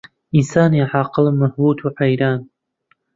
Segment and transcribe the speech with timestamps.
[0.35, 2.39] ئینسانی عاقڵ مەبهووت و حەیران